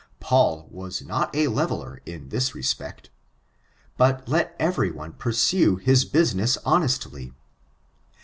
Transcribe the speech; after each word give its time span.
Paul 0.19 0.67
was 0.71 1.03
not 1.03 1.29
a 1.35 1.47
leveler 1.47 2.01
in 2.07 2.29
this 2.29 2.55
respect. 2.55 3.11
But, 3.97 4.27
let 4.27 4.55
every 4.57 4.89
one 4.89 5.13
pursue 5.13 5.75
his 5.75 6.05
business 6.05 6.57
honestly. 6.65 7.33